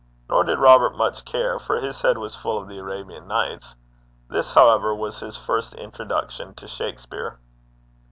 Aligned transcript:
Nor 0.27 0.45
did 0.45 0.57
Robert 0.57 0.97
much 0.97 1.23
care, 1.25 1.59
for 1.59 1.79
his 1.79 2.01
head 2.01 2.17
was 2.17 2.35
full 2.35 2.57
of 2.57 2.67
The 2.67 2.79
Arabian 2.79 3.27
Nights. 3.27 3.75
This, 4.29 4.51
however, 4.53 4.95
was 4.95 5.19
his 5.19 5.37
first 5.37 5.75
introduction 5.75 6.55
to 6.55 6.67
Shakspere. 6.67 7.37